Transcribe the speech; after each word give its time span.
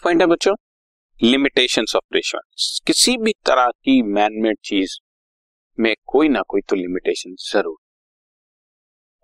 Next 0.00 0.04
point 0.04 0.20
है 0.20 0.26
बच्चों? 0.26 0.54
Limitation 1.20 1.84
of 1.96 2.14
ratio 2.14 2.40
किसी 2.86 3.16
भी 3.16 3.32
तरह 3.46 3.66
की 3.84 4.00
मैनमेड 4.04 4.56
चीज़ 4.64 4.96
में 5.78 5.94
कोई 6.06 6.28
ना 6.28 6.42
कोई 6.42 6.60
तो 6.60 6.76
लिमिटेशन 6.76 7.34
ज़रूर। 7.42 7.76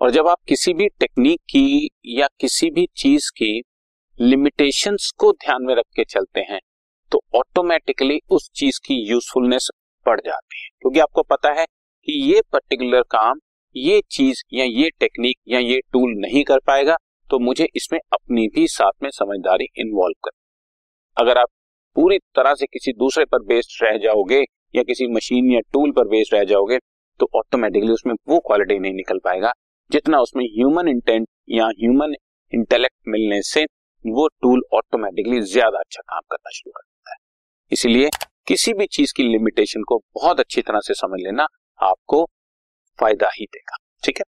और 0.00 0.10
जब 0.10 0.28
आप 0.28 0.38
किसी 0.48 0.74
भी 0.74 0.88
टेक्निक 1.00 1.40
की 1.50 1.88
या 2.18 2.28
किसी 2.40 2.70
भी 2.70 2.86
चीज़ 2.96 3.30
की 3.36 3.50
लिमिटेशंस 4.18 5.10
को 5.18 5.32
ध्यान 5.34 5.62
में 5.62 5.74
रख 5.74 5.84
के 5.96 6.04
चलते 6.04 6.40
हैं 6.50 6.60
तो 7.12 7.22
ऑटोमेटिकली 7.34 8.20
उस 8.30 8.50
चीज़ 8.54 8.80
की 8.86 9.02
यूजफुलनेस 9.10 9.68
बढ़ 10.06 10.20
जाती 10.20 10.62
है। 10.62 10.68
क्योंकि 10.80 11.00
आपको 11.00 11.22
पता 11.24 11.52
है 11.52 11.66
कि 11.66 12.22
ये 12.32 12.40
पर्टिकुलर 12.52 13.02
काम, 13.10 13.40
ये 13.76 14.02
चीज़ 14.10 14.42
या 14.54 14.64
ये 14.64 14.90
टेक्निक 15.00 15.36
या 15.48 15.58
ये 15.60 15.80
टूल 15.92 16.14
नहीं 16.18 16.44
कर 16.44 16.58
पाएगा 16.66 16.96
तो 17.30 17.38
मुझे 17.40 17.68
इसमें 17.76 18.00
अपनी 18.12 18.48
भी 18.48 18.66
साथ 18.70 19.02
में 19.02 19.10
समझदारी 19.12 19.68
इन्वॉल्व 19.76 20.14
कर 20.24 20.30
अगर 21.16 21.38
आप 21.38 21.48
पूरी 21.96 22.18
तरह 22.36 22.54
से 22.54 22.66
किसी 22.66 22.92
दूसरे 22.92 23.24
पर 23.24 23.42
बेस्ड 23.42 23.82
रह 23.84 23.96
जाओगे 23.98 24.40
या 24.74 24.82
किसी 24.82 25.06
मशीन 25.06 25.50
या 25.50 25.60
टूल 25.72 25.92
पर 25.92 26.08
बेस्ड 26.08 26.34
रह 26.34 26.44
जाओगे 26.44 26.78
तो 27.20 27.28
ऑटोमेटिकली 27.34 27.92
उसमें 27.92 28.14
वो 28.28 28.38
क्वालिटी 28.38 28.78
नहीं 28.78 28.92
निकल 28.94 29.18
पाएगा 29.18 29.52
जितना 29.90 30.20
उसमें 30.20 30.44
ह्यूमन 30.44 30.88
इंटेंट 30.88 31.26
या 31.48 31.66
ह्यूमन 31.66 32.14
इंटेलेक्ट 32.52 33.08
मिलने 33.08 33.40
से 33.42 33.64
वो 34.04 34.26
टूल 34.42 34.62
ऑटोमेटिकली 34.74 35.40
ज़्यादा 35.42 35.78
अच्छा 35.78 36.02
काम 36.02 36.20
करना 36.30 36.50
शुरू 36.50 36.70
कर 36.70 36.82
देता 36.82 37.12
है। 37.12 37.16
इसीलिए 37.72 38.10
किसी 38.46 38.72
भी 38.72 38.86
चीज़ 38.86 39.12
की 39.16 39.22
लिमिटेशन 39.22 39.82
को 39.82 39.98
बहुत 40.14 40.40
अच्छी 40.40 40.62
तरह 40.62 40.80
से 40.80 40.94
समझ 40.94 41.20
लेना 41.20 41.46
आपको 41.80 42.24
फ़ायदा 42.98 43.28
ही 43.34 43.44
देगा, 43.46 43.76
ठीक 44.04 44.18
है? 44.18 44.24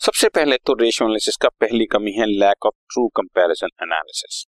सबसे 0.00 0.28
पहले 0.28 0.56
तो 0.66 0.74
रेशियो 0.74 1.08
एनालिसिस 1.08 1.36
का 1.36 1.48
पहली 1.60 1.86
कमी 1.86 2.12
है 2.12 2.26
lack 2.26 2.66
of 2.66 2.74
true 2.92 3.06
comparison 3.16 3.68
analysis 3.82 4.44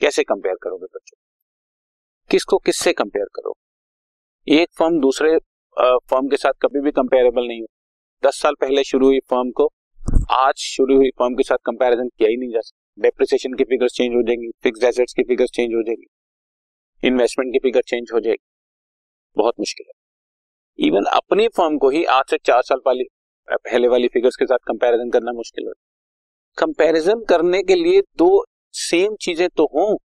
कैसे 0.00 0.22
कंपेयर 0.24 0.56
करोगे 0.62 0.86
बच्चों? 0.86 1.16
किसको 2.30 2.58
किससे 2.58 2.92
कंपेयर 2.92 3.26
करो 3.36 3.54
एक 4.46 4.68
फर्म 4.78 4.98
दूसरे 5.00 5.36
फर्म 5.76 6.28
के 6.28 6.36
साथ 6.36 6.52
कभी 6.62 6.80
भी 6.80 6.90
कंपेरेबल 6.90 7.46
नहीं 7.48 7.60
हो। 7.60 7.66
दस 8.22 8.40
साल 8.42 8.54
पहले 8.60 8.84
शुरू 8.84 9.06
हुई 9.06 9.18
फर्म 9.30 9.50
को, 9.50 9.66
आज 10.30 10.54
शुरू 10.56 10.96
हुई 10.96 11.10
फर्म 11.10 11.34
के 11.34 11.42
साथ 11.42 11.58
कंपैरिजन 11.66 12.08
किया 12.08 12.28
ही 12.28 12.36
नहीं 12.36 12.50
जा 12.50 12.60
सकता। 12.60 13.02
डेप्रिसिएशन 13.02 13.54
की 13.54 13.64
फिगर्स 13.64 13.92
चेंज 13.92 14.14
हो 14.14 14.22
जाएँगी 14.22 14.50
फिक्स 14.62 14.84
एसेट्स 14.84 15.12
की 15.12 15.22
फिगर्स 15.22 15.50
चेंज 15.50 15.74
हो 15.74 15.82
जाएगी 15.82 17.08
इन्वेस्टमेंट 17.08 17.52
की 17.52 17.58
फिगर 17.58 17.82
चेंज 17.82 18.10
हो 18.12 18.20
जाएगी। 18.20 18.44
बहुत 19.36 19.54
मुश्किल 19.60 19.86
है। 19.88 20.86
इवन 20.86 21.04
अपनी 21.14 21.48
फर्म 21.48 21.78
को 21.78 21.90
ही 21.90 22.04
आज 22.04 22.24
से 22.30 22.38
चार 22.38 22.62
साल 22.62 22.80
वाली, 22.86 23.04
पहले 23.48 23.88
वाली 23.88 24.08
फिगर्स 24.08 24.36
के 24.36 24.46
साथ 24.46 24.58
कंपैरिजन 24.68 25.10
करना 25.10 25.32
मुश्किल 25.32 25.66
हो 25.66 25.72
कंपैरिजन 26.58 27.24
करने 27.24 27.62
के 27.62 27.74
लिए 27.74 28.00
दो 28.16 28.44
सेम 28.76 29.14
चीज़ें 29.20 29.48
तो 29.48 29.64
हों, 29.64 29.96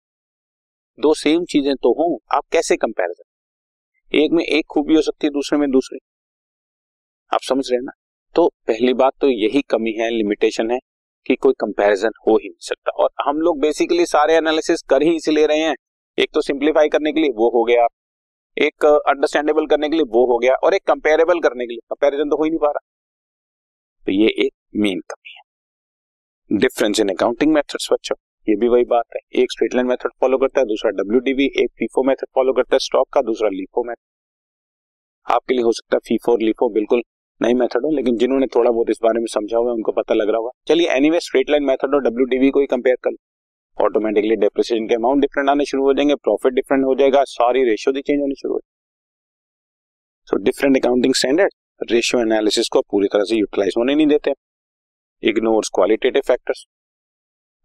दो 1.00 1.14
सेम 1.14 1.46
चीज़ें 1.46 1.76
तो 1.76 1.92
हों, 1.94 2.18
आप 2.38 2.44
कैसे 2.52 2.76
कंपैरिजन 2.76 4.18
एक 4.18 4.32
में 4.32 4.44
एक 4.44 4.66
खूबी 4.66 4.96
हो 4.96 5.02
सकती 5.02 5.28
है, 5.28 5.32
दूसरे 5.32 5.58
में 5.60 5.70
दूसरी। 5.72 6.00
आप 7.32 7.40
समझ 7.42 7.64
रहे 7.72 7.78
हैं 7.78 7.84
ना? 7.84 7.92
तो 8.36 8.48
पहली 8.68 8.94
बात 8.94 9.14
तो 9.22 9.30
यही 9.30 9.62
कमी 9.62 9.92
है 9.92 10.10
लिमिटेशन 10.10 10.72
है, 10.72 10.80
कि 11.26 11.36
कोई 11.36 11.54
कंपैरिजन 11.54 12.12
हो 12.28 12.36
ही 12.36 12.50
नहीं 12.50 12.68
सकता। 12.68 12.92
और 13.04 13.10
हम 13.22 13.42
लोग 13.42 13.60
बेसिकली 13.60 14.06
सारे 14.06 14.36
एनालिसिस 14.36 14.82
कर 14.82 15.04
ही 15.04 15.16
इसे 15.16 15.32
ले 15.32 15.46
रहे 15.46 15.60
हैं। 15.60 15.76
एक 16.18 16.30
तो 16.34 16.42
सिंप्लीफाई 16.42 16.90
करने 16.90 17.12
के 17.12 17.20
लिए 17.20 17.30
वो 17.30 17.50
हो 17.50 17.64
गया। 17.64 17.88
एक 18.58 18.86
अंडरस्टैंडेबल 18.86 19.66
करने 19.66 19.90
के 19.90 19.96
लिए 19.96 20.06
वो 20.06 20.26
हो 20.26 20.38
गया। 20.38 20.54
और 20.54 20.74
एक 20.74 20.84
कंपेरेबल 20.84 21.40
करने 21.40 21.66
के 21.66 21.74
लिए। 21.74 21.80
कंपैरिजन 21.90 22.30
तो 22.30 22.38
हो 22.38 22.44
ही 22.44 22.50
नहीं 22.50 22.60
पा 22.60 22.72
रहा। 22.72 22.88
तो 24.06 24.12
ये 24.12 24.28
एक 24.46 24.54
मेन 24.76 25.00
कमी 25.00 25.36
है। 25.36 26.60
डिफरेंस 26.60 27.00
इन 27.00 27.10
अकाउंटिंग 27.10 27.54
मेथड्स 27.54 27.88
बच्चों। 27.94 28.16
ये 28.48 28.56
भी 28.56 28.68
वही 28.68 28.84
बात 28.86 29.06
है। 29.16 29.20
एक 29.42 29.52
स्ट्रेट 29.52 29.74
लाइन 29.76 29.88
मेथड 29.88 30.12
फॉलो 30.22 30.38
करता 30.38 30.60
है, 30.60 30.66
दूसरा 30.66 30.92
डब्ल्यूडीवी 30.94 31.46
एक 31.58 31.72
फीफो 31.80 32.04
मेथड 32.04 32.28
फॉलो 32.36 32.54
करता 32.54 32.76
है 32.76 32.80
स्टॉक 32.80 33.08
का, 33.14 33.22
दूसरा 33.22 33.50
लीफो 33.50 33.84
मेथड 33.84 34.02
आपके 35.28 35.54
लिए 35.54 35.64
हो 35.64 35.72
सकता 35.72 35.96
है 35.96 36.00
फीफो 36.08 36.32
और 36.32 36.42
लीफो 36.42 36.70
बिल्कुल 36.70 37.04
नई 37.42 37.54
मेथड 37.54 37.86
हो, 37.86 37.92
लेकिन 37.92 38.18
जिन्होंने 38.18 38.48
थोड़ा 38.48 38.72
बहुत 38.72 38.90
इस 38.90 39.00
बारे 39.04 39.20
में 39.20 39.26
समझा 39.26 39.58
हुआ 39.58 39.68
है, 39.68 39.76
उनको 39.76 39.92
पता 39.92 40.14
लग 40.14 40.30
रहा 40.30 40.38
होगा। 40.38 40.52
चलिए 40.68 40.88
एनीवे 40.88 41.20
स्ट्रेट 41.20 41.50
लाइन 41.50 41.64
मेथड 41.64 41.96
और 41.96 42.02
डब्ल्यूडीवी 42.02 42.50
को 42.50 42.60
ही 42.60 42.66
कंपेयर 42.66 42.98
कर 43.04 43.16
ऑटोमेटिकली 43.78 44.36
डेप्रिसिएशन 44.36 44.88
के 44.88 44.96
अमाउंट 44.96 45.22
डिफरेंट 45.22 45.50
आने 45.50 45.66
शुरू 45.66 45.84
हो 45.84 45.94
जाएँगे 45.94 46.16
प्रॉफिट 46.16 46.54
डिफरेंट 46.54 46.86
हो 46.86 46.96
जाएगा, 46.96 47.24
सारी 47.24 47.64
रेशियो 47.64 47.94
भी 47.94 48.02
चेंज 48.02 48.20
होने 48.22 48.36
शुरू 48.36 48.54
हो 48.54 48.60
so 50.28 50.44
different 50.44 50.78
accounting 50.78 51.14
standard 51.14 51.92
ratio 51.92 52.22
analysis 52.22 52.68
को 52.70 52.82
पूरी 52.82 53.08
तरह 53.08 53.24
से 53.24 53.36
यूटिलाइज 53.36 53.74
होने 53.78 53.96
नहीं 53.96 54.08
देते। 54.08 54.34
इग्नोर्स 55.24 55.70
क्वालिटेटिव 55.76 56.22
फैक्टर्स 56.28 56.66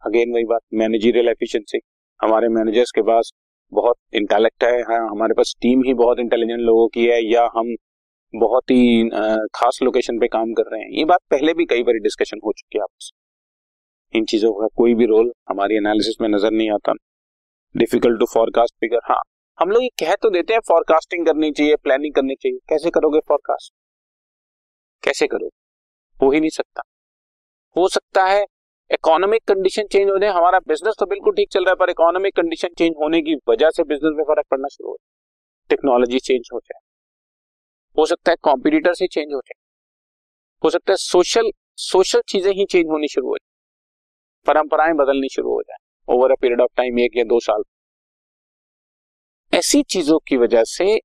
अगेन 0.03 0.33
वही 0.35 0.45
बात 0.45 0.61
मैनेजरियल 0.75 1.29
एफिशिएंसी 1.29 1.79
हमारे 2.21 2.49
मैनेजर्स 2.51 2.91
के 2.91 3.03
पास 3.03 3.33
बहुत 3.73 3.97
इंटेलेक्ट 4.15 4.65
है 4.65 4.81
हाँ, 4.83 5.01
हमारे 5.09 5.35
पास 5.35 5.55
टीम 5.63 5.83
ही 5.85 5.95
बहुत 5.95 6.19
इंटेलिजेंट 6.19 6.61
लोगों 6.61 6.87
की 6.89 7.07
है 7.07 7.21
या 7.25 7.49
हम 7.57 7.75
बहुत 8.35 8.71
ही 8.71 9.09
खास 9.55 9.79
लोकेशन 9.83 10.19
पे 10.19 10.29
काम 10.29 10.53
कर 10.55 10.71
रहे 10.73 10.81
हैं। 10.81 10.91
ये 10.91 11.05
बात 11.05 11.21
पहले 11.31 11.55
भी 11.55 11.65
कई 11.65 11.83
बार 11.83 11.99
डिस्कशन 12.03 12.41
हो 12.45 12.53
चुकी 12.53 12.79
है 12.79 12.83
आपसे 12.83 14.19
इन 14.19 14.25
चीज़ों 14.25 14.53
का 14.53 14.67
कोई 14.77 14.95
भी 14.95 15.07
रोल 15.07 15.33
हमारी 15.49 15.77
एनालिसिस 15.77 16.21
में 16.21 16.29
नज़र 16.29 16.51
नहीं 16.53 16.71
आता। 16.71 16.93
डिफ़िकल्ट 17.75 18.19
टू 18.21 18.27
फॉरकास्ट 18.35 18.75
फिगर 18.81 19.01
हाँ। 19.05 19.21
हम 19.59 19.71
लोग 19.71 19.83
ये 19.83 19.89
कह 19.99 20.15
तो 20.23 20.31
देते 20.31 20.53
हैं 20.53 20.61
फॉरकास्टिंग 20.69 21.27
करनी 21.27 21.51
चाहिए 21.53 21.77
प्लानिंग 21.77 22.15
करनी 22.15 22.35
चाहिए। 22.35 22.59
कैसे 22.69 22.91
करोगे 22.91 23.21
फॉरकास्ट 23.29 23.73
कैसे 25.03 25.27
करोगे? 25.27 25.57
हो 26.19 26.31
ही 26.31 26.41
नहीं 26.41 26.51
सकता। 26.51 26.83
हो 27.77 27.89
सकता 27.89 28.25
है 28.25 28.45
इकोनॉमिक 28.91 29.43
कंडीशन 29.49 29.87
चेंज 29.87 30.11
हो 30.11 30.19
जाए, 30.19 30.31
हमारा 30.31 30.59
बिज़नेस 30.69 30.95
तो 30.99 31.07
बिल्कुल 31.07 31.35
ठीक 31.35 31.49
चल 31.53 31.65
रहा 31.65 31.71
है, 31.71 31.77
पर 31.77 31.91
इकोनॉमिक 31.91 32.35
कंडीशन 32.37 32.69
चेंज 32.79 32.95
होने 32.99 33.21
की 33.23 33.35
वजह 33.49 33.71
से 33.71 33.83
बिज़नेस 33.85 34.13
में 34.17 34.25
फ़र्क 34.25 34.47
पड़ना 34.51 34.69
शुरू 34.69 34.89
हो 34.89 34.95
जाए 34.95 35.15
टेक्नोलॉजी 35.71 36.19
चेंज 36.21 36.49
हो 36.53 36.59
जाए। 36.61 36.81
हो 37.97 38.07
सकता 38.07 38.31
है 38.33 38.37
कॉम्पिटिटर 38.43 38.95
से 38.95 39.07
चेंज 39.09 39.33
हो 39.35 39.41
जाए, 39.41 39.59
हो 40.63 40.71
सकता 40.71 40.93
है 40.93 40.97
सोशल 40.99 41.51
सोशल 41.81 42.21
चीज़ें 42.29 42.53
ही 42.53 42.65
चेंज 42.67 42.87
होनी 42.91 43.09
शुरू 43.09 43.29
हो 43.29 43.37
जाए, 43.37 43.47
परंपराएँ 44.47 44.95
बदलनी 44.97 45.29
शुरू 45.31 45.51
हो 45.51 45.63
जाए 45.63 45.79
over 46.09 46.31
a 46.31 46.35
period 46.41 46.61
of 46.61 46.71
time 46.77 46.99
एक 47.01 47.17
या 47.17 47.25
दो 47.27 47.41
साल। 47.41 47.63
ऐसी 49.53 49.83
चीज़ों 49.85 50.19
की 50.29 50.37
वजह 50.37 50.63
से 50.67 50.99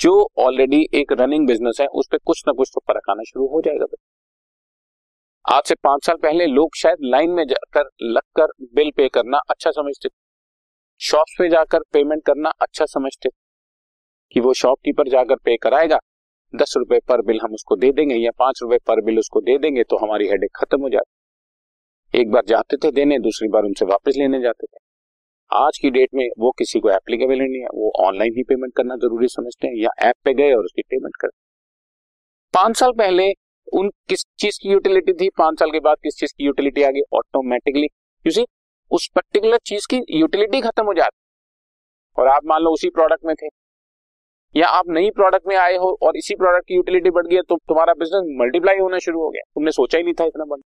जो 0.00 0.12
ऑलरेडी 0.38 0.86
एक 0.94 1.12
रनिंग 1.12 1.46
बिज़नेस 1.46 1.78
है, 1.80 1.86
उस 1.88 2.06
पर 2.12 2.18
कुछ 2.20 2.42
ना 2.46 2.52
कुछ 2.52 2.70
तो 2.74 2.80
फ़र्क 2.82 3.10
आना 3.10 3.22
शुरू 3.24 3.46
हो 3.48 3.60
जाएगा। 3.60 3.86
आज 5.44 5.62
से 5.64 5.74
पाँच 5.74 6.06
साल 6.06 6.16
पहले 6.16 6.46
लोग 6.46 6.74
शायद 6.76 6.98
लाइन 7.02 7.30
में 7.30 7.44
जाकर, 7.44 7.88
लगकर 8.02 8.46
बिल 8.74 8.90
पे 8.96 9.08
करना 9.08 9.38
अच्छा 9.50 9.70
समझते 9.70 10.08
थे। 10.08 10.12
शॉप 11.00 11.26
पे 11.38 11.48
जाकर 11.48 11.78
पेमेंट 11.92 12.22
करना 12.26 12.50
अच्छा 12.50 12.84
समझते 12.84 13.28
थे 13.28 13.38
कि 14.34 14.40
वो 14.40 14.52
शॉपकीपर 14.54 15.08
जाकर 15.08 15.36
पे 15.36 15.56
कराएगा। 15.56 15.98
दस 16.54 16.74
रुपए 16.76 16.98
पर 17.08 17.22
बिल 17.22 17.40
हम 17.42 17.54
उसको 17.54 17.76
दे 17.76 17.92
देंगे 17.92 18.14
या 18.14 18.30
पाँच 18.38 18.60
रुपए 18.62 18.78
पर 18.86 19.00
बिल 19.00 19.18
उसको 19.18 19.40
दे 19.40 19.58
देंगे 19.58 19.84
तो 19.84 19.96
हमारी 19.96 20.28
हेडेक 20.28 20.50
खत्म 20.56 20.80
हो 20.80 20.88
जाती। 20.88 22.20
एक 22.20 22.30
बार 22.30 22.42
जाते 22.46 22.76
थे 22.76 22.90
देने, 22.90 23.18
दूसरी 23.18 23.48
बार 23.48 23.62
उनसे 23.62 23.84
वापस 23.84 24.14
लेने 24.16 24.40
जाते 24.40 24.66
थे। 24.66 24.78
आज 25.50 25.78
की 25.78 25.90
डेट 25.90 26.08
में 26.14 26.28
वो 26.38 26.50
किसी 26.50 26.80
को 26.80 26.90
एप्लीकेबल 26.90 27.38
नहीं 27.38 27.60
है। 27.62 27.68
वो 27.74 27.92
ऑनलाइन 28.06 28.34
ही 28.36 28.42
पेमेंट 28.42 28.72
करना 28.76 28.96
ज़रूरी 28.96 29.28
समझते 29.28 29.68
हैं 29.68 29.74
या 29.74 29.90
ऐप 30.08 30.14
पे 30.24 30.34
गए 30.34 30.52
और 30.52 30.64
उसकी 30.64 30.82
पेमेंट 30.82 31.16
कर। 31.16 31.28
पाँच 32.54 32.76
साल 32.76 32.92
पहले 32.92 33.32
उन 33.72 33.90
किस 34.08 34.24
चीज़ 34.38 34.58
की 34.62 34.68
यूटिलिटी 34.68 35.12
थी? 35.12 35.28
पाँच 35.28 35.58
साल 35.58 35.70
के 35.70 35.80
बाद 35.80 35.96
किस 36.02 36.16
चीज़ 36.16 36.32
की 36.38 36.44
यूटिलिटी 36.44 36.82
आ 36.82 36.90
गई? 36.90 37.00
ऑटोमेटिकली 37.12 37.88
सी 38.24 38.44
उस 38.90 39.08
पर्टिकुलर 39.14 39.58
चीज़ 39.66 39.86
की 39.90 40.00
यूटिलिटी 40.10 40.60
खत्म 40.60 40.84
हो 40.84 40.94
जाती। 40.94 41.16
और 42.18 42.28
आप 42.28 42.44
मान 42.44 42.62
लो 42.62 42.70
उसी 42.70 42.88
प्रोडक्ट 42.90 43.24
में 43.24 43.34
थे। 43.34 43.48
या 44.54 44.68
आप 44.68 44.88
नई 44.88 45.10
प्रोडक्ट 45.10 45.46
में 45.48 45.56
आए 45.56 45.76
हो 45.76 45.98
और 46.02 46.16
इसी 46.16 46.34
प्रोडक्ट 46.34 46.68
की 46.68 46.74
यूटिलिटी 46.74 47.10
बढ़ 47.10 47.26
गई 47.26 47.40
तो 47.40 47.56
तुम्हारा 47.68 47.92
बिज़नेस 47.94 48.36
मल्टीप्लाई 48.40 48.78
होना 48.78 48.98
शुरू 48.98 49.22
हो 49.22 49.30
गया। 49.30 49.42
तुमने 49.54 49.70
सोचा 49.70 49.98
ही 49.98 50.04
नहीं 50.04 50.14
था 50.14 50.24
इतना 50.24 50.44
बढ़ 50.44 50.60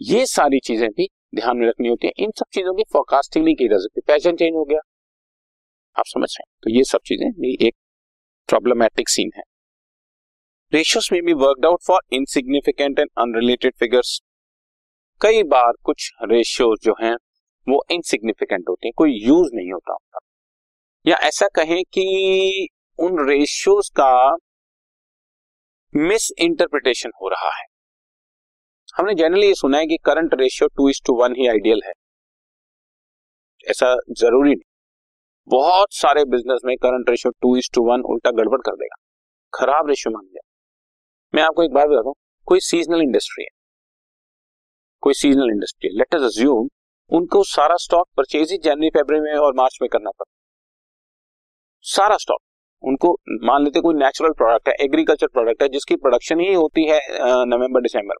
ये 0.00 0.26
सारी 0.26 0.58
चीज़ें 0.58 0.88
भी 0.90 1.08
ध्यान 1.34 1.56
में 1.56 1.66
रखनी 1.68 1.88
होती 1.88 2.06
है। 2.06 2.12
इन 2.18 2.30
सब 2.30 2.46
चीज़ों 2.52 2.74
की 2.74 2.82
फोरकास्टिंग 2.92 3.44
नहीं 3.44 3.54
की 3.54 3.68
जा 3.68 3.78
सकती। 3.78 4.00
फ़ैशन 4.00 4.36
चेंज 4.36 4.54
हो 4.54 4.64
गया। 4.64 4.78
आप 5.96 6.04
समझ 6.06 6.28
रहे 6.30 6.42
हैं। 6.42 6.52
तो 6.62 6.70
ये 6.70 6.84
सब 6.84 6.98
चीज़ें 7.06 7.30
भी 7.32 7.56
एक 7.66 7.74
प्रॉब्लमैटिक 8.48 9.08
सीन 9.08 9.30
है। 9.36 9.42
रेशियोस 10.74 11.12
में 11.12 11.22
भी 11.22 11.32
worked 11.32 11.66
out 11.66 11.78
for 11.86 12.00
insignificant 12.12 12.98
and 12.98 13.08
unrelated 13.18 13.74
figures 13.78 14.20
कई 15.22 15.42
बार 15.42 15.72
कुछ 15.84 16.10
रेशियोज 16.22 16.78
जो 16.82 16.94
हैं, 17.02 17.16
वो 17.68 17.84
इनसिग्निफिकेंट 17.90 18.64
होते 18.68 18.88
हैं, 18.88 18.92
कोई 18.96 19.10
यूज़ 19.12 19.50
नहीं 19.54 19.72
होता 19.72 19.92
उनका। 19.92 20.18
या 21.06 21.16
ऐसा 21.16 21.48
कहें 21.48 21.84
कि 21.84 22.68
उन 22.98 23.28
रेशियोज 23.28 23.88
का 23.88 24.36
मिस 25.96 26.32
इंटरप्रिटेशन 26.38 27.10
हो 27.22 27.28
रहा 27.28 27.56
है। 27.58 27.64
हमने 28.96 29.14
जनरली 29.14 29.46
ये 29.46 29.54
सुना 29.54 29.78
है 29.78 29.86
कि 29.86 29.96
current 29.96 30.34
ratio 30.34 30.68
two 30.68 30.88
is 30.88 31.00
to 31.06 31.22
one 31.22 31.32
he 31.32 31.46
ideal 31.46 31.80
है। 31.86 31.92
ऐसा 33.68 33.96
ज़रूरी 34.10 34.50
नहीं। 34.50 34.72
बहुत 35.48 35.88
सारे 35.90 36.24
बिज़नेस 36.24 36.60
में 36.64 36.76
current 36.76 37.10
ratio 37.10 37.32
two 37.42 37.56
is 37.56 37.68
to 37.74 37.82
one 37.82 38.00
उल्टा 38.00 38.30
गड़बड़ 38.30 38.58
कर 38.58 38.76
देगा। 38.76 38.96
खराब 39.54 39.88
रेशियो 39.88 40.12
मान 40.12 40.24
लिया। 40.24 40.51
मैं 41.34 41.42
आपको 41.42 41.62
एक 41.62 41.70
बात 41.72 41.86
बताता 41.88 42.08
हूँ, 42.08 42.14
कोई 42.48 42.60
सीजनल 42.60 43.02
इंडस्ट्री 43.02 43.44
है। 43.44 43.48
कोई 45.02 45.14
सीजनल 45.14 45.50
इंडस्ट्री 45.50 45.88
है। 45.88 45.96
लेट 45.98 46.14
अस 46.14 46.22
अज्यूम 46.24 46.68
उनको 47.10 47.42
सारा 47.44 47.76
स्टॉक 47.76 48.08
परचेज 48.16 48.50
ही 48.52 48.58
जनवरी 48.58 48.88
फेबर 48.90 49.20
में 49.20 49.32
और 49.36 49.54
मार्च 49.56 49.78
में 49.82 49.88
करना 49.92 50.10
पड़ता 50.10 50.30
सारा 51.84 52.16
स्टॉक 52.16 52.40
उनको 52.84 53.12
मान 53.42 53.64
लेते 53.64 53.80
कोई 53.80 53.94
नेचुरल 53.94 54.32
प्रोडक्ट 54.32 54.68
है 54.68 54.74
एग्रीकल्चर 54.80 55.26
प्रोडक्ट 55.28 55.62
है, 55.62 55.68
जिसकी 55.68 55.96
प्रोडक्शन 55.96 56.40
ही 56.40 56.52
होती 56.54 56.84
है 56.86 57.00
नवंबर 57.46 57.80
दिसंबर 57.80 58.16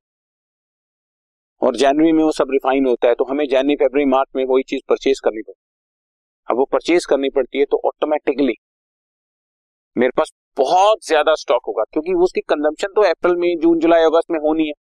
और 1.62 1.76
जनवरी 1.76 2.12
में 2.12 2.22
वो 2.24 2.30
सब 2.32 2.50
रिफाइन 2.50 2.86
होता 2.86 3.08
है 3.08 3.14
तो 3.14 3.24
हमें 3.24 3.46
जनवरी 3.48 3.76
फेबर 3.76 4.06
मार्च 4.08 4.28
में 4.36 4.44
वही 4.44 4.62
चीज़ 4.68 4.82
परचेज 4.88 5.20
करनी 5.20 5.42
पड़ती 5.42 5.58
है। 5.58 5.70
अब 6.48 6.58
वो 6.58 6.64
परचेज 6.72 7.04
करनी 7.06 7.30
पड़ती 7.30 7.58
है 7.58 7.64
तो 7.64 7.80
ऑटोमेटिकली 7.86 8.54
मेरे 9.96 10.12
पास 10.16 10.32
बहुत 10.56 11.06
ज़्यादा 11.06 11.34
स्टॉक 11.36 11.62
होगा, 11.68 11.84
क्योंकि 11.92 12.12
उसकी 12.24 12.40
कंजम्पशन 12.42 12.88
तो 12.96 13.02
अप्रैल 13.10 13.36
में 13.36 13.58
जून 13.60 13.78
जुलाई 13.80 14.02
अगस्त 14.04 14.30
में 14.30 14.38
होनी 14.40 14.66
है। 14.66 14.72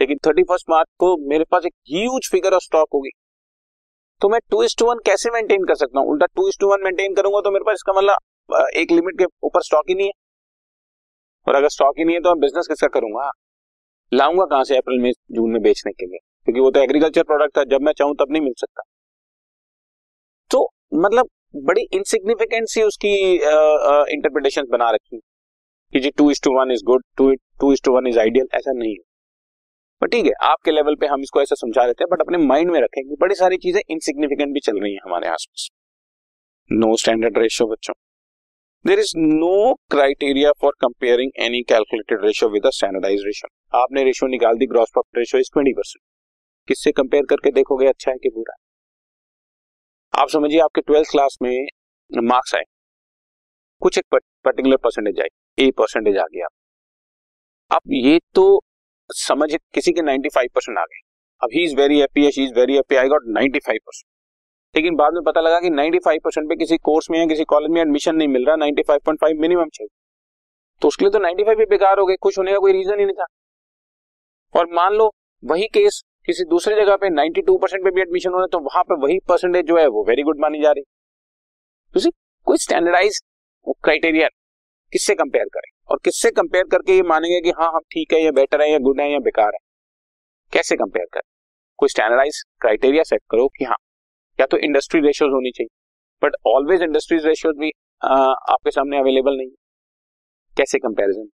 लेकिन 0.00 0.18
थर्टी 0.26 0.42
फ़र्स्ट 0.44 0.70
मार्च 0.70 0.88
को 0.98 1.16
मेरे 1.30 1.44
पास 1.50 1.64
एक 1.66 1.72
ह्यूज 1.90 2.28
फिगर 2.32 2.54
ऑफ़ 2.54 2.62
स्टॉक 2.62 2.88
होगी। 2.94 3.10
तो 4.20 4.28
मैं 4.28 4.40
टू 4.50 4.62
इस 4.62 4.74
टू 4.78 4.86
वन 4.86 4.98
कैसे 5.06 5.30
मेंटेन 5.30 5.64
कर 5.64 5.74
सकता 5.76 6.00
हूँ? 6.00 6.08
उल्टा 6.10 6.26
टू 6.26 6.48
इस 6.48 6.56
टू 6.60 6.70
वन 6.70 6.84
मेंटेन 6.84 7.14
करूँगा 7.14 7.40
तो 7.40 7.50
मेरे 7.50 7.64
पास 7.66 7.74
इसका 7.74 7.92
मतलब 7.92 8.68
एक 8.76 8.92
लिमिट 8.92 9.18
के 9.18 9.24
ऊपर 9.42 9.62
स्टॉक 9.62 9.84
ही 9.88 9.94
नहीं 9.94 10.06
है। 10.06 10.12
और 11.46 11.54
अगर 11.54 11.68
स्टॉक 11.68 11.98
ही 11.98 12.04
नहीं 12.04 12.16
है 12.16 12.20
तो 12.22 12.30
मैं 12.30 12.40
बिज़नेस 12.40 12.66
किसका 12.68 12.88
करूँगा? 12.94 13.30
लाऊँगा 14.12 14.44
कहाँ 14.46 14.64
से 14.64 14.76
अप्रैल 14.76 14.98
में 14.98 15.10
जून 15.32 15.50
में 15.50 15.60
बेचने 15.62 15.92
के 15.92 16.06
लिए? 16.06 16.18
क्योंकि 16.46 16.60
वो 16.60 16.70
तो 16.70 16.80
एग्रीकल्चर 16.80 17.22
प्रोडक्ट 17.22 17.56
था, 17.58 17.64
जब 17.64 17.82
मैं 17.82 17.92
चाहूँ 17.92 18.14
तब 18.16 18.32
नहीं 18.32 18.42
मिल 18.42 18.54
सकता। 18.58 18.82
तो 20.50 20.68
मतलब 20.96 21.28
बड़ी 21.54 21.82
इनसिग्निफिकेंट 21.94 22.68
सी 22.68 22.82
उसकी 22.82 23.12
इंटरप्रिटेशन 23.34 24.66
बना 24.72 24.90
रखी 24.90 25.18
कि 25.92 26.00
जी 26.00 26.10
two 26.18 26.30
is 26.30 26.40
to 26.44 26.50
one 26.52 26.70
is 26.72 26.84
good 26.86 27.02
two 27.18 27.30
two 27.60 27.72
is 27.72 27.80
to 27.84 27.94
one 27.94 28.06
is 28.06 28.18
ideal 28.18 28.46
ऐसा 28.54 28.72
नहीं 28.72 28.90
है। 28.90 29.02
पर 30.02 30.08
ठीक 30.08 30.26
है, 30.26 30.32
आपके 30.42 30.70
लेवल 30.70 30.94
पे 31.00 31.06
हम 31.06 31.22
इसको 31.22 31.40
ऐसा 31.42 31.54
समझा 31.56 31.86
देते 31.86 32.04
हैं 32.04 32.08
बट 32.10 32.20
अपने 32.20 32.38
माइंड 32.38 32.70
में 32.70 32.80
रखें 32.80 33.02
कि 33.02 33.16
बड़ी 33.20 33.34
सारी 33.34 33.56
चीज़ें 33.64 33.80
इनसिग्निफिकेंट 33.80 34.54
भी 34.54 34.60
चल 34.60 34.80
रही 34.80 34.92
हैं 34.92 35.00
हमारे 35.04 35.28
आसपास। 35.28 35.68
नो 36.70 36.94
स्टैंडर्ड 36.96 37.38
रेशियो 37.38 37.68
बच्चों। 37.68 37.94
There 38.84 38.98
is 38.98 39.12
no 39.18 39.74
criteria 39.90 40.52
for 40.60 40.72
comparing 40.80 41.30
any 41.44 41.62
calculated 41.68 42.24
ratio 42.24 42.50
with 42.50 42.70
standardise 42.74 43.24
ratio 43.26 43.78
आपने 43.78 44.04
रेशियो 44.04 44.28
निकाल 44.30 44.56
दी 44.58 44.66
gross 44.66 44.90
profit 44.92 45.18
ratio 45.18 45.40
is 45.40 45.50
twenty 45.52 45.72
percent 45.72 46.02
किससे 46.68 46.92
कंपेयर 46.92 47.24
करके 47.30 47.50
देखोगे 47.52 47.86
अच्छा 47.88 48.10
है 48.10 48.16
कि 48.16 48.28
बुरा 48.30 48.52
है? 48.52 48.58
आप 50.20 50.28
समझिए 50.28 50.60
आपके 50.60 50.80
ट्वेल्थ 50.80 51.10
क्लास 51.10 51.36
में 51.42 51.66
मार्क्स 52.10 52.54
आए। 52.54 52.62
कुछ 53.82 53.98
एक 53.98 54.04
पर्टिकुलर 54.44 54.76
परसेंटेज 54.76 55.20
आई 55.20 55.66
ए 55.66 55.70
परसेंटेज 55.70 56.16
आ 56.16 56.24
गया। 56.24 56.46
अब 57.70 57.80
ये 57.92 58.20
तो 58.34 58.62
समझ 59.10 59.48
किसी 59.74 59.92
के 59.92 60.00
95 60.00 60.50
परसेंट 60.54 60.78
आ 60.78 60.82
गए। 60.82 61.00
अब 61.42 61.48
he 61.54 61.64
is 61.64 61.76
very 61.76 62.00
happy 62.00 62.30
she 62.32 62.44
is 62.44 62.54
very 62.54 62.74
happy 62.74 62.96
I 62.96 63.08
got 63.08 63.22
95 63.38 63.78
percent 63.78 64.76
लेकिन 64.76 64.96
बाद 64.96 65.14
में 65.14 65.22
पता 65.22 65.40
लगा 65.40 65.60
कि 65.60 65.70
95 65.70 66.18
परसेंट 66.24 66.48
पे 66.48 66.56
किसी 66.56 66.78
कोर्स 66.78 67.10
में 67.10 67.18
या 67.18 67.26
किसी 67.26 67.44
कॉलेज 67.44 67.70
में 67.70 67.80
एडमिशन 67.80 68.16
नहीं 68.16 68.28
मिल 68.28 68.46
रहा 68.46 68.56
95.5 68.56 69.40
मिनिमम 69.40 69.68
चाहिए। 69.68 69.88
तो 70.82 70.88
उसके 70.88 71.04
लिए 71.04 71.12
तो 71.12 71.18
95 71.18 71.58
भी 71.58 71.64
बेकार 71.64 71.98
हो 71.98 72.06
गए, 72.06 72.16
खुश 72.16 72.38
होने 72.38 72.52
का 72.52 72.58
कोई 72.58 72.72
रीजन 72.72 72.98
ही 72.98 73.04
नहीं 73.04 73.16
था। 73.16 73.26
और 74.60 74.72
मान 74.72 74.94
लो, 74.94 75.12
वही 75.44 75.66
केस 75.66 76.02
किसी 76.28 76.44
दूसरी 76.44 76.74
जगह 76.74 76.96
पे 76.96 77.08
92 77.10 77.56
परसेंट 77.62 77.84
पे 77.84 77.90
भी 77.90 78.00
एडमिशन 78.00 78.30
हो 78.30 78.36
रहा 78.36 78.42
है 78.42 78.48
तो 78.48 78.58
वहाँ 78.58 78.82
पे 78.82 78.94
वही 78.94 79.18
परसेंटेज 79.28 79.66
जो 79.66 79.78
है 79.78 79.86
वो 79.86 80.04
वेरी 80.04 80.22
गुड 80.22 80.40
मानी 80.40 80.60
जा 80.62 80.72
रही। 80.72 80.82
तो 81.94 82.10
कोई 82.46 82.58
स्टैंडर्डाइज 82.58 83.20
क्राइटेरिया 83.66 84.28
किससे 84.92 85.14
कंपेयर 85.14 85.44
करें? 85.44 85.70
और 85.88 85.98
किससे 86.04 86.30
कंपेयर 86.30 86.64
करके 86.64 86.92
ये 86.92 87.02
मानेंगे 87.02 87.40
कि 87.40 87.50
हाँ 87.50 87.70
हम 87.72 87.80
ठीक 87.92 88.12
है 88.12 88.22
या 88.22 88.30
बेटर 88.30 88.62
है 88.62 88.70
या 88.72 88.78
गुड 88.78 89.00
है 89.00 89.10
या 89.12 89.18
बेकार 89.18 89.52
है? 89.54 89.58
कैसे 90.52 90.76
कंपेयर 90.76 91.06
करें? 91.12 91.28
कोई 91.78 91.88
स्टैंडर्डाइज 91.88 92.42
क्राइटेरिया 92.60 93.02
सेट 93.02 93.22
करो 93.30 93.48
कि 93.48 93.64
हाँ 93.64 93.76
या 94.38 94.46
तो 94.46 94.56
इंडस्ट्री 94.58 95.00
रेशियोज 95.00 95.32
होनी 95.32 95.50
चाहिए। 95.50 95.68
बट 96.22 96.36
ऑलवेज 96.46 96.82
इंडस्ट्रीज़ 96.82 97.26
रेशियोज 97.26 97.56
भी 97.56 97.70
आ, 98.02 98.14
आपके 98.52 98.70
सामने 98.70 98.98
अवेलेबल 98.98 99.36
नहीं 99.36 99.48
है। 99.48 99.54
कैसे 100.54 100.78
कंपैरिजन 100.78 101.28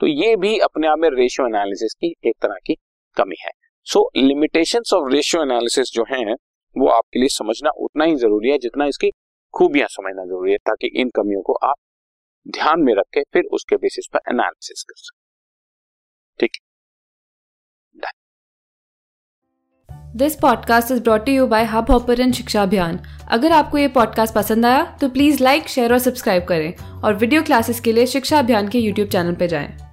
तो 0.00 0.06
ये 0.06 0.36
भी 0.36 0.58
अपने 0.58 0.86
आप 0.88 0.98
में 0.98 1.08
रेशियो 1.10 1.46
एनालिसिस 1.46 1.94
की 1.94 2.14
एक 2.26 2.36
तरह 2.42 2.56
की 2.66 2.74
कमी 3.16 3.36
है। 3.40 3.50
So 3.86 4.10
limitations 4.16 4.92
of 4.94 5.12
ratio 5.12 5.42
analysis 5.42 5.92
जो 5.92 6.04
है, 6.10 6.34
वो 6.76 6.88
आपके 6.88 7.20
लिए 7.20 7.28
समझना 7.28 7.70
उतना 7.70 8.04
ही 8.04 8.16
ज़रूरी 8.16 8.50
है 8.50 8.58
जितना 8.58 8.84
इसकी 8.84 9.10
खूबियाँ 9.54 9.88
समझना 9.88 10.24
ज़रूरी 10.24 10.52
है, 10.52 10.58
ताकि 10.58 10.86
इन 10.86 11.08
कमियों 11.08 11.42
को 11.42 11.52
आप 11.52 11.76
ध्यान 12.48 12.80
में 12.80 12.94
रख 12.94 13.06
के 13.14 13.22
फिर 13.22 13.44
उसके 13.52 13.76
बेसिस 13.76 14.08
पर 14.14 14.20
एनालिसिस 14.28 14.82
कर 14.82 14.94
सकते 14.96 16.46
ठीक 16.46 16.60
this 20.16 20.34
podcast 20.36 20.90
is 20.90 21.02
brought 21.02 21.28
you 21.28 21.46
by 21.46 21.64
Hubhopper 21.90 22.30
Shiksha 22.32 22.62
Abhiyan 22.62 22.98
अगर 23.30 23.52
आपको 23.52 23.78
ये 23.78 23.88
पॉडकास्ट 23.88 24.34
पसंद 24.34 24.66
आया 24.66 24.84
तो 25.00 25.08
प्लीज़ 25.08 25.42
लाइक 25.42 25.68
शेयर 25.68 25.92
और 25.92 25.98
सब्सक्राइब 25.98 26.44
करें। 26.44 27.02
और 27.04 27.14
वीडियो 27.14 27.42
क्लासेस 27.42 27.80
के 27.80 27.92
लिए 27.92 28.06
शिक्षा 28.06 28.38
अभियान 28.38 28.68
के 28.68 28.78
यूट्यूब 28.78 29.08
चैनल 29.08 29.34
पर 29.34 29.46
जाएँ। 29.46 29.89